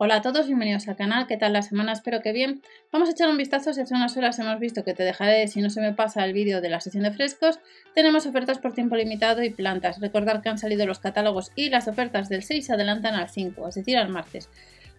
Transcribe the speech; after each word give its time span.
Hola 0.00 0.14
a 0.14 0.22
todos, 0.22 0.46
bienvenidos 0.46 0.86
al 0.86 0.94
canal, 0.94 1.26
¿qué 1.26 1.36
tal 1.36 1.52
la 1.52 1.62
semana? 1.62 1.90
Espero 1.90 2.22
que 2.22 2.30
bien. 2.30 2.62
Vamos 2.92 3.08
a 3.08 3.12
echar 3.12 3.28
un 3.28 3.36
vistazo, 3.36 3.72
si 3.72 3.80
hace 3.80 3.96
unas 3.96 4.16
horas 4.16 4.38
hemos 4.38 4.60
visto 4.60 4.84
que 4.84 4.94
te 4.94 5.02
dejaré, 5.02 5.48
si 5.48 5.60
no 5.60 5.70
se 5.70 5.80
me 5.80 5.92
pasa 5.92 6.24
el 6.24 6.32
vídeo 6.32 6.60
de 6.60 6.68
la 6.68 6.78
sesión 6.78 7.02
de 7.02 7.10
frescos, 7.10 7.58
tenemos 7.96 8.24
ofertas 8.24 8.60
por 8.60 8.74
tiempo 8.74 8.94
limitado 8.94 9.42
y 9.42 9.50
plantas. 9.50 10.00
Recordar 10.00 10.40
que 10.40 10.50
han 10.50 10.58
salido 10.58 10.86
los 10.86 11.00
catálogos 11.00 11.50
y 11.56 11.70
las 11.70 11.88
ofertas 11.88 12.28
del 12.28 12.44
6 12.44 12.64
se 12.64 12.72
adelantan 12.72 13.16
al 13.16 13.28
5, 13.28 13.66
es 13.66 13.74
decir, 13.74 13.98
al 13.98 14.08
martes. 14.08 14.48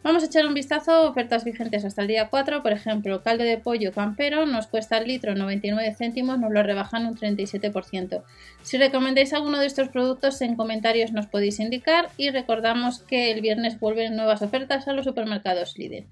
Vamos 0.02 0.24
a 0.24 0.28
echar 0.28 0.46
un 0.46 0.54
vistazo, 0.54 1.10
ofertas 1.10 1.44
vigentes 1.44 1.84
hasta 1.84 2.04
el 2.04 2.08
día 2.08 2.30
4, 2.30 2.64
por 2.64 2.72
ejemplo, 2.72 3.22
caldo 3.22 3.44
de 3.44 3.58
pollo 3.58 3.92
campero 3.92 4.46
nos 4.46 4.68
cuesta 4.68 4.98
el 4.98 5.08
litro 5.08 5.36
99 5.36 5.94
céntimos, 5.94 6.40
nos 6.40 6.54
lo 6.54 6.64
rebajan 6.64 7.06
un 7.06 7.18
37%. 7.18 8.24
Si 8.62 8.78
recomendáis 8.78 9.34
alguno 9.34 9.60
de 9.60 9.66
estos 9.66 9.90
productos 9.90 10.42
en 10.42 10.56
comentarios 10.56 11.12
nos 11.12 11.28
podéis 11.28 11.60
indicar 11.60 12.08
y 12.16 12.30
recordamos 12.30 13.00
que 13.00 13.32
el 13.32 13.42
viernes 13.42 13.78
vuelven 13.78 14.16
nuevas 14.16 14.42
ofertas 14.42 14.88
a 14.88 14.94
los 14.94 15.04
supermercados 15.04 15.78
líder. 15.78 16.06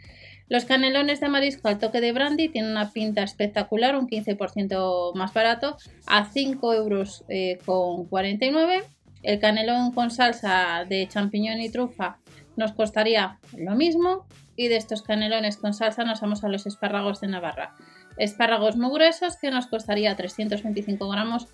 Los 0.49 0.65
canelones 0.65 1.21
de 1.21 1.29
marisco 1.29 1.69
al 1.69 1.79
toque 1.79 2.01
de 2.01 2.11
brandy 2.11 2.49
tienen 2.49 2.71
una 2.71 2.91
pinta 2.91 3.23
espectacular, 3.23 3.95
un 3.95 4.09
15% 4.09 5.15
más 5.15 5.33
barato, 5.33 5.77
a 6.07 6.25
5 6.25 6.73
euros 6.73 7.23
eh, 7.29 7.57
con 7.65 8.05
49. 8.07 8.83
El 9.23 9.39
canelón 9.39 9.93
con 9.93 10.11
salsa 10.11 10.85
de 10.87 11.07
champiñón 11.07 11.61
y 11.61 11.69
trufa 11.69 12.19
nos 12.57 12.73
costaría 12.73 13.39
lo 13.55 13.75
mismo 13.75 14.25
y 14.57 14.67
de 14.67 14.75
estos 14.75 15.03
canelones 15.03 15.55
con 15.57 15.73
salsa 15.73 16.03
nos 16.03 16.19
vamos 16.19 16.43
a 16.43 16.49
los 16.49 16.65
espárragos 16.65 17.21
de 17.21 17.27
Navarra. 17.27 17.75
Espárragos 18.17 18.75
muy 18.75 18.91
gruesos 18.91 19.37
que 19.37 19.51
nos 19.51 19.67
costaría 19.67 20.15
325 20.15 21.07
gramos 21.07 21.47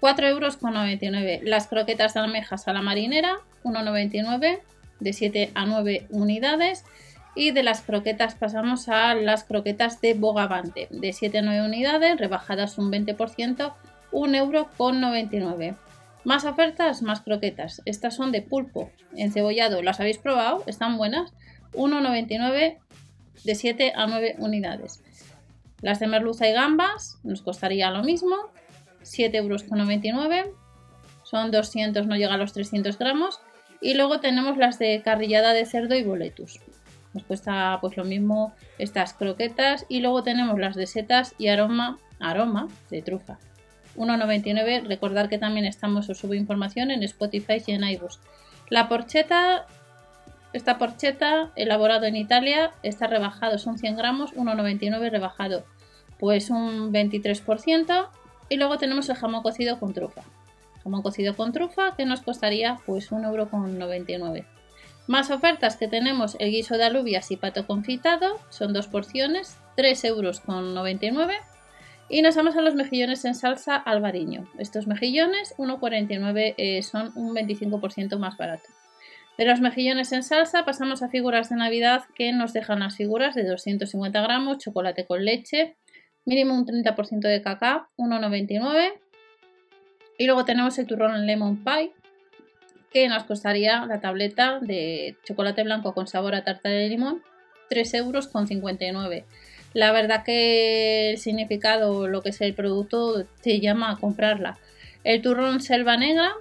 4 0.00 0.26
euros 0.28 0.56
con 0.56 0.74
99. 0.74 1.40
Las 1.44 1.68
croquetas 1.68 2.14
de 2.14 2.20
almejas 2.20 2.66
a 2.68 2.72
la 2.72 2.82
marinera 2.82 3.38
1,99 3.64 4.60
de 5.00 5.12
7 5.12 5.50
a 5.54 5.66
9 5.66 6.06
unidades. 6.10 6.84
Y 7.34 7.50
de 7.50 7.62
las 7.62 7.82
croquetas 7.82 8.34
pasamos 8.34 8.88
a 8.88 9.14
las 9.14 9.44
croquetas 9.44 10.00
de 10.00 10.14
bogavante 10.14 10.88
de 10.90 11.12
7 11.12 11.38
a 11.38 11.42
9 11.42 11.66
unidades, 11.66 12.18
rebajadas 12.18 12.78
un 12.78 12.90
20%, 12.90 13.74
1 14.10 14.36
euro 14.38 14.70
con 14.78 15.02
99. 15.02 15.74
Más 16.26 16.44
ofertas, 16.44 17.02
más 17.02 17.20
croquetas. 17.20 17.82
Estas 17.84 18.16
son 18.16 18.32
de 18.32 18.42
pulpo, 18.42 18.90
encebollado. 19.14 19.80
¿Las 19.80 20.00
habéis 20.00 20.18
probado? 20.18 20.64
Están 20.66 20.98
buenas. 20.98 21.32
1,99 21.72 22.78
de 23.44 23.54
7 23.54 23.92
a 23.94 24.08
9 24.08 24.34
unidades. 24.40 25.04
Las 25.82 26.00
de 26.00 26.08
merluza 26.08 26.48
y 26.48 26.52
gambas 26.52 27.20
nos 27.22 27.42
costaría 27.42 27.92
lo 27.92 28.02
mismo. 28.02 28.34
7,99 29.04 29.34
euros. 29.36 30.48
Son 31.22 31.52
200, 31.52 32.08
no 32.08 32.16
llega 32.16 32.34
a 32.34 32.38
los 32.38 32.52
300 32.52 32.98
gramos. 32.98 33.38
Y 33.80 33.94
luego 33.94 34.18
tenemos 34.18 34.56
las 34.56 34.80
de 34.80 35.02
carrillada 35.04 35.52
de 35.52 35.64
cerdo 35.64 35.94
y 35.94 36.02
boletus. 36.02 36.58
Nos 37.14 37.22
cuesta 37.22 37.78
pues 37.80 37.96
lo 37.96 38.02
mismo 38.02 38.52
estas 38.78 39.14
croquetas. 39.14 39.86
Y 39.88 40.00
luego 40.00 40.24
tenemos 40.24 40.58
las 40.58 40.74
de 40.74 40.88
setas 40.88 41.36
y 41.38 41.46
aroma, 41.46 42.00
aroma 42.18 42.66
de 42.90 43.02
trufa. 43.02 43.38
1,99. 43.96 44.86
Recordar 44.86 45.28
que 45.28 45.38
también 45.38 45.66
estamos, 45.66 46.08
os 46.08 46.18
subo 46.18 46.34
información 46.34 46.90
en 46.90 47.02
Spotify 47.02 47.62
y 47.66 47.72
en 47.72 47.84
iBooks. 47.84 48.20
La 48.68 48.88
porcheta, 48.88 49.66
esta 50.52 50.78
porcheta 50.78 51.50
elaborado 51.56 52.06
en 52.06 52.16
Italia, 52.16 52.72
está 52.82 53.06
rebajado, 53.06 53.58
son 53.58 53.78
100 53.78 53.96
gramos, 53.96 54.34
1,99 54.34 55.10
rebajado, 55.10 55.64
pues 56.18 56.50
un 56.50 56.92
23%. 56.92 58.08
Y 58.48 58.56
luego 58.56 58.78
tenemos 58.78 59.08
el 59.08 59.16
jamón 59.16 59.42
cocido 59.42 59.78
con 59.80 59.92
trufa. 59.92 60.22
Jamón 60.84 61.02
cocido 61.02 61.34
con 61.34 61.52
trufa 61.52 61.96
que 61.96 62.06
nos 62.06 62.20
costaría 62.20 62.78
pues 62.86 63.10
1,99€. 63.10 64.44
Más 65.08 65.30
ofertas 65.30 65.76
que 65.76 65.86
tenemos 65.86 66.36
el 66.40 66.50
guiso 66.50 66.76
de 66.78 66.84
alubias 66.84 67.30
y 67.30 67.36
pato 67.36 67.66
confitado, 67.66 68.40
son 68.50 68.72
dos 68.72 68.88
porciones, 68.88 69.56
3,99€. 69.76 71.30
Y 72.08 72.22
nos 72.22 72.36
vamos 72.36 72.56
a 72.56 72.62
los 72.62 72.76
mejillones 72.76 73.24
en 73.24 73.34
salsa 73.34 73.76
albariño. 73.76 74.48
Estos 74.58 74.86
mejillones, 74.86 75.54
1,49 75.58 76.54
eh, 76.56 76.82
son 76.82 77.10
un 77.16 77.34
25% 77.34 78.16
más 78.18 78.36
barato. 78.36 78.68
De 79.36 79.44
los 79.44 79.60
mejillones 79.60 80.12
en 80.12 80.22
salsa 80.22 80.64
pasamos 80.64 81.02
a 81.02 81.08
figuras 81.08 81.50
de 81.50 81.56
Navidad 81.56 82.04
que 82.14 82.32
nos 82.32 82.52
dejan 82.52 82.78
las 82.80 82.96
figuras 82.96 83.34
de 83.34 83.44
250 83.44 84.22
gramos, 84.22 84.58
chocolate 84.58 85.04
con 85.04 85.24
leche, 85.24 85.76
mínimo 86.24 86.54
un 86.54 86.64
30% 86.64 87.20
de 87.20 87.42
cacao, 87.42 87.88
1,99. 87.96 88.94
Y 90.16 90.26
luego 90.26 90.44
tenemos 90.44 90.78
el 90.78 90.86
turrón 90.86 91.26
lemon 91.26 91.64
pie, 91.64 91.92
que 92.92 93.08
nos 93.08 93.24
costaría 93.24 93.84
la 93.84 94.00
tableta 94.00 94.60
de 94.60 95.16
chocolate 95.24 95.64
blanco 95.64 95.92
con 95.92 96.06
sabor 96.06 96.34
a 96.36 96.44
tarta 96.44 96.68
de 96.68 96.88
limón, 96.88 97.22
3,59 97.68 97.96
euros. 97.96 98.30
La 99.76 99.92
verdad 99.92 100.24
que 100.24 101.10
el 101.10 101.18
significado, 101.18 102.08
lo 102.08 102.22
que 102.22 102.30
es 102.30 102.40
el 102.40 102.54
producto, 102.54 103.26
te 103.42 103.60
llama 103.60 103.90
a 103.90 103.96
comprarla. 103.96 104.56
El 105.04 105.20
turrón 105.20 105.60
selva 105.60 105.98
negra, 105.98 106.32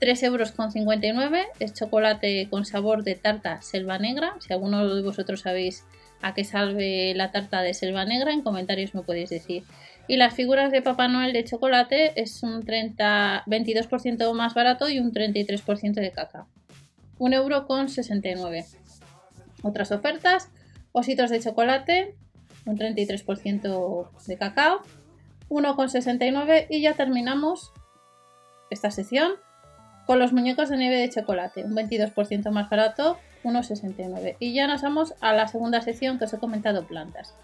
3,59 0.00 0.24
euros. 0.24 1.34
Es 1.58 1.74
chocolate 1.74 2.48
con 2.48 2.64
sabor 2.64 3.04
de 3.04 3.14
tarta 3.16 3.60
selva 3.60 3.98
negra. 3.98 4.36
Si 4.40 4.54
alguno 4.54 4.88
de 4.94 5.02
vosotros 5.02 5.42
sabéis 5.42 5.84
a 6.22 6.32
qué 6.32 6.44
salve 6.44 7.12
la 7.14 7.30
tarta 7.30 7.60
de 7.60 7.74
selva 7.74 8.06
negra, 8.06 8.32
en 8.32 8.40
comentarios 8.40 8.94
me 8.94 9.02
podéis 9.02 9.28
decir. 9.28 9.64
Y 10.08 10.16
las 10.16 10.32
figuras 10.32 10.72
de 10.72 10.80
Papá 10.80 11.08
Noel 11.08 11.34
de 11.34 11.44
chocolate 11.44 12.18
es 12.22 12.42
un 12.42 12.64
30, 12.64 13.44
22% 13.48 14.32
más 14.32 14.54
barato 14.54 14.88
y 14.88 14.98
un 14.98 15.12
33% 15.12 15.92
de 15.92 16.10
caca. 16.10 16.46
1,69 17.18 17.34
euro. 17.34 18.64
Otras 19.62 19.92
ofertas, 19.92 20.48
ositos 20.92 21.28
de 21.28 21.40
chocolate, 21.40 22.14
un 22.66 22.78
33% 22.78 24.08
de 24.26 24.36
cacao, 24.36 24.82
1,69 25.48 26.66
y 26.70 26.82
ya 26.82 26.94
terminamos 26.94 27.72
esta 28.70 28.90
sección 28.90 29.32
con 30.06 30.18
los 30.18 30.32
muñecos 30.32 30.68
de 30.68 30.76
nieve 30.76 30.96
de 30.96 31.10
chocolate, 31.10 31.64
un 31.64 31.74
22% 31.74 32.50
más 32.50 32.68
barato, 32.70 33.18
1,69. 33.44 34.36
Y 34.38 34.54
ya 34.54 34.66
nos 34.66 34.82
vamos 34.82 35.14
a 35.20 35.32
la 35.32 35.48
segunda 35.48 35.80
sección 35.80 36.18
que 36.18 36.24
os 36.24 36.32
he 36.32 36.38
comentado 36.38 36.86
plantas. 36.86 37.34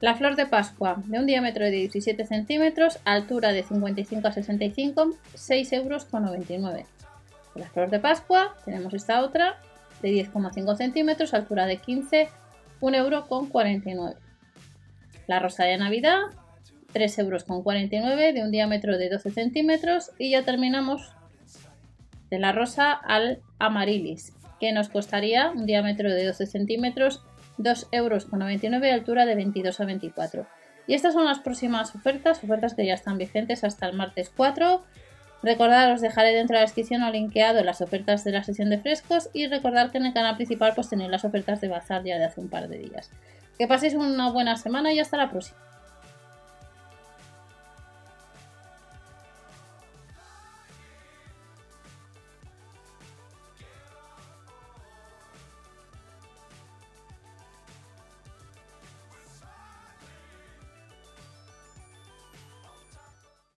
La 0.00 0.14
flor 0.14 0.36
de 0.36 0.46
Pascua, 0.46 1.02
de 1.06 1.18
un 1.18 1.26
diámetro 1.26 1.64
de 1.64 1.70
17 1.70 2.26
centímetros, 2.26 2.98
altura 3.04 3.52
de 3.52 3.62
55 3.62 4.28
a 4.28 4.32
65, 4.32 5.10
6 5.34 5.72
euros 5.72 6.04
con 6.04 6.24
99. 6.24 6.86
La 7.54 7.66
flor 7.66 7.88
de 7.90 7.98
Pascua 7.98 8.54
tenemos 8.64 8.92
esta 8.92 9.22
otra 9.22 9.56
de 10.02 10.10
10,5 10.10 10.76
centímetros, 10.76 11.32
altura 11.32 11.66
de 11.66 11.78
15, 11.78 12.28
1 12.80 12.96
euro 12.96 13.26
con 13.26 13.46
49. 13.46 14.16
La 15.26 15.38
rosa 15.40 15.64
de 15.64 15.76
Navidad, 15.76 16.18
3,49 16.94 17.20
euros 17.20 18.34
de 18.34 18.42
un 18.42 18.50
diámetro 18.50 18.96
de 18.96 19.10
12 19.10 19.30
centímetros. 19.30 20.10
Y 20.18 20.30
ya 20.30 20.42
terminamos 20.42 21.14
de 22.30 22.38
la 22.38 22.52
rosa 22.52 22.92
al 22.92 23.40
amarilis, 23.58 24.32
que 24.60 24.72
nos 24.72 24.88
costaría 24.88 25.50
un 25.50 25.66
diámetro 25.66 26.10
de 26.12 26.26
12 26.26 26.46
centímetros, 26.46 27.22
2,99 27.58 27.90
euros, 27.92 28.92
altura 28.92 29.26
de 29.26 29.34
22 29.34 29.80
a 29.80 29.84
24. 29.84 30.46
Y 30.86 30.94
estas 30.94 31.14
son 31.14 31.24
las 31.24 31.40
próximas 31.40 31.94
ofertas, 31.94 32.42
ofertas 32.42 32.74
que 32.74 32.86
ya 32.86 32.94
están 32.94 33.18
vigentes 33.18 33.64
hasta 33.64 33.86
el 33.86 33.96
martes 33.96 34.30
4. 34.36 34.84
Recordad, 35.42 35.92
os 35.92 36.00
dejaré 36.00 36.32
dentro 36.32 36.54
de 36.54 36.60
la 36.60 36.66
descripción 36.66 37.02
o 37.02 37.10
linkeado 37.10 37.62
las 37.62 37.80
ofertas 37.80 38.24
de 38.24 38.32
la 38.32 38.42
sesión 38.42 38.70
de 38.70 38.78
frescos 38.78 39.28
y 39.32 39.46
recordad 39.48 39.90
que 39.90 39.98
en 39.98 40.06
el 40.06 40.14
canal 40.14 40.36
principal 40.36 40.72
pues 40.74 40.88
tenéis 40.88 41.10
las 41.10 41.24
ofertas 41.24 41.60
de 41.60 41.68
bazar 41.68 42.04
ya 42.04 42.18
de 42.18 42.24
hace 42.24 42.40
un 42.40 42.48
par 42.48 42.68
de 42.68 42.78
días. 42.78 43.10
Que 43.58 43.66
paséis 43.66 43.94
una 43.94 44.30
buena 44.30 44.56
semana 44.56 44.92
y 44.92 44.98
hasta 45.00 45.16
la 45.16 45.30
próxima. 45.30 45.58